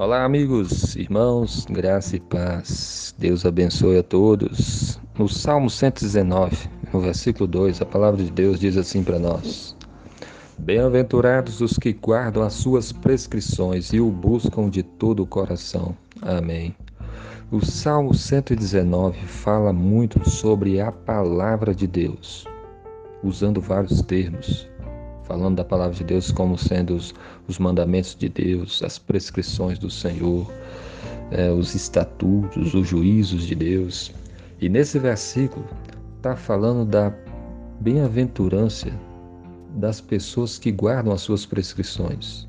Olá, 0.00 0.24
amigos, 0.24 0.96
irmãos, 0.96 1.66
graça 1.68 2.16
e 2.16 2.20
paz. 2.20 3.14
Deus 3.18 3.44
abençoe 3.44 3.98
a 3.98 4.02
todos. 4.02 4.98
No 5.18 5.28
Salmo 5.28 5.68
119, 5.68 6.56
no 6.90 7.00
versículo 7.00 7.46
2, 7.46 7.82
a 7.82 7.84
palavra 7.84 8.24
de 8.24 8.30
Deus 8.30 8.58
diz 8.58 8.78
assim 8.78 9.04
para 9.04 9.18
nós: 9.18 9.76
Bem-aventurados 10.56 11.60
os 11.60 11.76
que 11.76 11.92
guardam 11.92 12.42
as 12.42 12.54
suas 12.54 12.92
prescrições 12.92 13.92
e 13.92 14.00
o 14.00 14.10
buscam 14.10 14.70
de 14.70 14.82
todo 14.82 15.22
o 15.22 15.26
coração. 15.26 15.94
Amém. 16.22 16.74
O 17.50 17.62
Salmo 17.62 18.14
119 18.14 19.18
fala 19.26 19.70
muito 19.70 20.26
sobre 20.26 20.80
a 20.80 20.90
palavra 20.90 21.74
de 21.74 21.86
Deus, 21.86 22.46
usando 23.22 23.60
vários 23.60 24.00
termos 24.00 24.69
falando 25.30 25.54
da 25.54 25.64
palavra 25.64 25.94
de 25.94 26.02
Deus 26.02 26.32
como 26.32 26.58
sendo 26.58 26.96
os, 26.96 27.14
os 27.46 27.56
mandamentos 27.56 28.16
de 28.16 28.28
Deus, 28.28 28.82
as 28.82 28.98
prescrições 28.98 29.78
do 29.78 29.88
Senhor, 29.88 30.52
é, 31.30 31.48
os 31.52 31.72
estatutos, 31.72 32.74
os 32.74 32.88
juízos 32.88 33.46
de 33.46 33.54
Deus. 33.54 34.12
E 34.60 34.68
nesse 34.68 34.98
versículo 34.98 35.64
está 36.16 36.34
falando 36.34 36.84
da 36.84 37.14
bem-aventurança 37.78 38.88
das 39.76 40.00
pessoas 40.00 40.58
que 40.58 40.72
guardam 40.72 41.12
as 41.12 41.20
suas 41.20 41.46
prescrições 41.46 42.48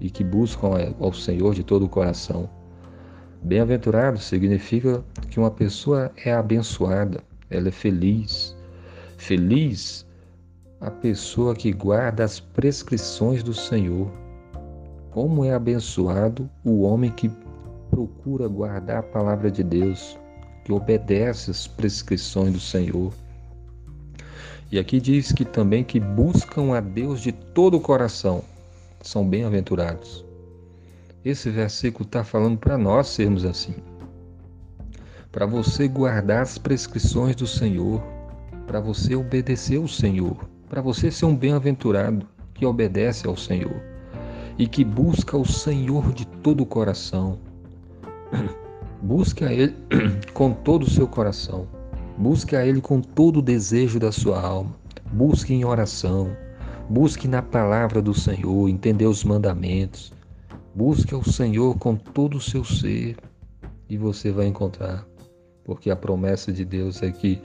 e 0.00 0.08
que 0.08 0.22
buscam 0.22 0.68
ao 1.00 1.12
Senhor 1.12 1.52
de 1.52 1.64
todo 1.64 1.86
o 1.86 1.88
coração. 1.88 2.48
Bem-aventurado 3.42 4.20
significa 4.20 5.02
que 5.30 5.40
uma 5.40 5.50
pessoa 5.50 6.12
é 6.24 6.32
abençoada, 6.32 7.24
ela 7.50 7.66
é 7.66 7.72
feliz. 7.72 8.54
Feliz 9.18 10.06
a 10.80 10.90
pessoa 10.90 11.54
que 11.54 11.72
guarda 11.72 12.24
as 12.24 12.40
prescrições 12.40 13.42
do 13.42 13.52
Senhor. 13.52 14.10
Como 15.10 15.44
é 15.44 15.52
abençoado 15.52 16.48
o 16.64 16.82
homem 16.82 17.10
que 17.10 17.30
procura 17.90 18.48
guardar 18.48 18.98
a 18.98 19.02
palavra 19.02 19.50
de 19.50 19.62
Deus, 19.62 20.18
que 20.64 20.72
obedece 20.72 21.50
às 21.50 21.66
prescrições 21.66 22.52
do 22.54 22.60
Senhor. 22.60 23.12
E 24.72 24.78
aqui 24.78 25.00
diz 25.00 25.32
que 25.32 25.44
também 25.44 25.84
que 25.84 26.00
buscam 26.00 26.74
a 26.74 26.80
Deus 26.80 27.20
de 27.20 27.32
todo 27.32 27.76
o 27.76 27.80
coração 27.80 28.42
são 29.02 29.28
bem-aventurados. 29.28 30.24
Esse 31.22 31.50
versículo 31.50 32.06
está 32.06 32.24
falando 32.24 32.56
para 32.56 32.78
nós 32.78 33.08
sermos 33.08 33.44
assim. 33.44 33.74
Para 35.30 35.44
você 35.44 35.86
guardar 35.88 36.42
as 36.42 36.56
prescrições 36.56 37.36
do 37.36 37.46
Senhor, 37.46 38.02
para 38.66 38.80
você 38.80 39.14
obedecer 39.14 39.78
o 39.78 39.88
Senhor 39.88 40.49
para 40.70 40.80
você 40.80 41.10
ser 41.10 41.26
um 41.26 41.36
bem-aventurado 41.36 42.24
que 42.54 42.64
obedece 42.64 43.26
ao 43.26 43.36
Senhor 43.36 43.82
e 44.56 44.68
que 44.68 44.84
busca 44.84 45.36
o 45.36 45.44
Senhor 45.44 46.12
de 46.12 46.24
todo 46.24 46.62
o 46.62 46.66
coração. 46.66 47.38
Busque 49.02 49.44
a 49.44 49.52
Ele 49.52 49.74
com 50.32 50.52
todo 50.52 50.82
o 50.82 50.90
seu 50.90 51.08
coração. 51.08 51.66
Busque 52.16 52.54
a 52.54 52.64
Ele 52.64 52.80
com 52.80 53.00
todo 53.00 53.38
o 53.38 53.42
desejo 53.42 53.98
da 53.98 54.12
sua 54.12 54.40
alma. 54.40 54.76
Busque 55.10 55.54
em 55.54 55.64
oração. 55.64 56.36
Busque 56.88 57.26
na 57.26 57.40
palavra 57.40 58.02
do 58.02 58.12
Senhor, 58.12 58.68
entender 58.68 59.06
os 59.06 59.24
mandamentos. 59.24 60.12
Busque 60.74 61.14
ao 61.14 61.24
Senhor 61.24 61.78
com 61.78 61.96
todo 61.96 62.36
o 62.36 62.40
seu 62.40 62.62
ser 62.62 63.16
e 63.88 63.96
você 63.96 64.30
vai 64.30 64.46
encontrar. 64.46 65.06
Porque 65.64 65.90
a 65.90 65.96
promessa 65.96 66.52
de 66.52 66.64
Deus 66.64 67.02
é 67.02 67.10
que 67.10 67.40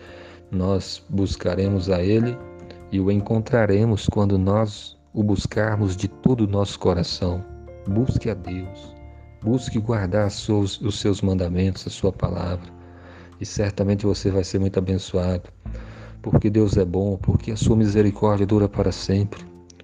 nós 0.51 1.03
buscaremos 1.09 1.89
a 1.89 2.03
Ele 2.03 2.37
e 2.91 2.99
o 2.99 3.11
encontraremos 3.11 4.07
quando 4.07 4.37
nós 4.37 4.97
o 5.13 5.23
buscarmos 5.23 5.95
de 5.95 6.07
todo 6.07 6.41
o 6.41 6.47
nosso 6.47 6.77
coração. 6.79 7.43
Busque 7.87 8.29
a 8.29 8.33
Deus, 8.33 8.93
busque 9.41 9.79
guardar 9.79 10.27
os 10.27 10.99
seus 10.99 11.21
mandamentos, 11.21 11.87
a 11.87 11.89
sua 11.89 12.11
palavra, 12.11 12.69
e 13.39 13.45
certamente 13.45 14.05
você 14.05 14.29
vai 14.29 14.43
ser 14.43 14.59
muito 14.59 14.77
abençoado, 14.77 15.49
porque 16.21 16.49
Deus 16.49 16.75
é 16.77 16.83
bom, 16.83 17.17
porque 17.17 17.51
a 17.51 17.55
sua 17.55 17.75
misericórdia 17.75 18.45
dura 18.45 18.67
para 18.67 18.91
sempre, 18.91 19.43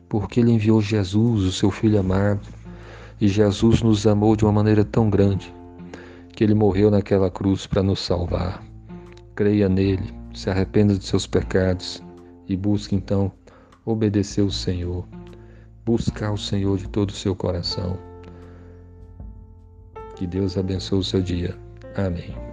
porque 0.09 0.39
Ele 0.39 0.51
enviou 0.51 0.81
Jesus, 0.81 1.43
o 1.43 1.51
seu 1.51 1.71
Filho 1.71 1.99
amado, 1.99 2.41
e 3.19 3.27
Jesus 3.27 3.81
nos 3.81 4.07
amou 4.07 4.35
de 4.35 4.43
uma 4.43 4.51
maneira 4.51 4.83
tão 4.83 5.09
grande 5.09 5.53
que 6.35 6.43
Ele 6.43 6.55
morreu 6.55 6.89
naquela 6.89 7.29
cruz 7.29 7.67
para 7.67 7.83
nos 7.83 7.99
salvar. 7.99 8.63
Creia 9.35 9.69
nele, 9.69 10.13
se 10.33 10.49
arrependa 10.49 10.95
dos 10.95 11.07
seus 11.07 11.27
pecados 11.27 12.03
e 12.51 12.57
busque 12.57 12.95
então 12.95 13.31
obedecer 13.85 14.41
o 14.41 14.51
Senhor, 14.51 15.07
buscar 15.85 16.31
o 16.31 16.37
Senhor 16.37 16.77
de 16.77 16.87
todo 16.87 17.09
o 17.09 17.13
seu 17.13 17.35
coração. 17.35 17.97
Que 20.15 20.27
Deus 20.27 20.57
abençoe 20.57 20.99
o 20.99 21.03
seu 21.03 21.21
dia. 21.21 21.57
Amém. 21.95 22.50